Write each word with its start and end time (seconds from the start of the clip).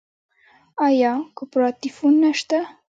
آیا 0.87 1.13
کوپراتیفونه 1.37 2.29
شته؟ 2.39 2.59